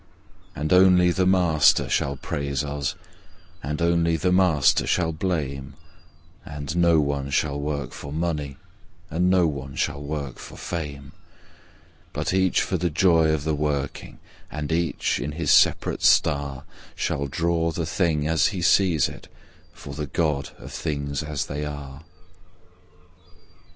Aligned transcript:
And 0.55 0.73
only 0.73 1.11
The 1.11 1.27
Master 1.27 1.87
shall 1.87 2.15
praise 2.15 2.63
us, 2.63 2.95
and 3.61 3.79
only 3.83 4.17
The 4.17 4.31
Master 4.31 4.87
shall 4.87 5.11
blame; 5.11 5.75
Andd 6.43 6.75
no 6.75 6.99
one 6.99 7.29
shall 7.29 7.59
work 7.59 7.91
for 7.93 8.11
money, 8.11 8.57
and 9.11 9.29
no 9.29 9.45
one 9.45 9.75
shall 9.75 10.01
work 10.01 10.39
for 10.39 10.57
fame, 10.57 11.11
But 12.13 12.33
each 12.33 12.63
for 12.63 12.77
the 12.77 12.89
joy 12.89 13.31
of 13.31 13.43
the 13.43 13.53
working, 13.53 14.17
and 14.49 14.71
each, 14.71 15.19
in 15.19 15.33
his 15.33 15.51
separate 15.51 16.01
star, 16.01 16.63
Shall 16.95 17.27
draw 17.27 17.69
the 17.69 17.85
Thing 17.85 18.25
as 18.27 18.47
he 18.47 18.63
sees 18.63 19.07
It 19.07 19.27
for 19.71 19.93
the 19.93 20.07
God 20.07 20.49
of 20.57 20.71
Things 20.71 21.21
as 21.21 21.45
They 21.45 21.63
are! 21.63 22.01